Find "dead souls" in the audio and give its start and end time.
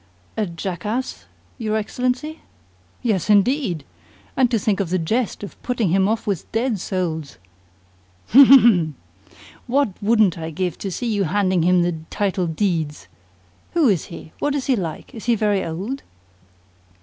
6.51-7.37